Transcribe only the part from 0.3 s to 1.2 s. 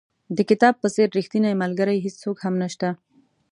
د کتاب په څېر